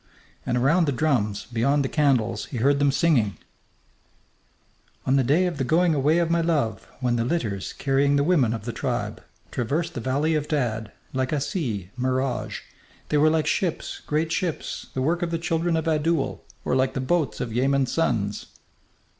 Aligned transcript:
And 0.47 0.57
around 0.57 0.85
the 0.87 0.91
drums 0.91 1.45
beyond 1.53 1.85
the 1.85 1.87
candles 1.87 2.45
he 2.45 2.57
heard 2.57 2.79
them 2.79 2.91
singing: 2.91 3.37
_On 5.05 5.15
the 5.15 5.23
day 5.23 5.45
of 5.45 5.59
the 5.59 5.63
going 5.63 5.93
away 5.93 6.17
of 6.17 6.31
my 6.31 6.41
Love, 6.41 6.87
When 7.01 7.17
the 7.17 7.23
litters, 7.23 7.71
carrying 7.73 8.15
the 8.15 8.23
women 8.23 8.51
of 8.51 8.65
the 8.65 8.73
tribe, 8.73 9.23
Traversed 9.51 9.93
the 9.93 9.99
valley 9.99 10.33
of 10.33 10.47
Dad, 10.47 10.91
like 11.13 11.31
a 11.31 11.39
sea, 11.39 11.91
mirage, 11.95 12.61
They 13.09 13.19
were 13.19 13.29
like 13.29 13.45
ships, 13.45 14.01
great 14.07 14.31
ships, 14.31 14.87
the 14.95 15.03
work 15.03 15.21
of 15.21 15.29
the 15.29 15.37
children 15.37 15.77
of 15.77 15.87
Adoul, 15.87 16.43
Or 16.65 16.75
like 16.75 16.95
the 16.95 16.99
boats 16.99 17.39
of 17.39 17.53
Yamen's 17.53 17.91
sons.... 17.91 18.47